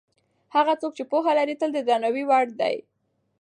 [0.55, 2.75] هغه څوک چې پوهه لري تل د درناوي وړ دی.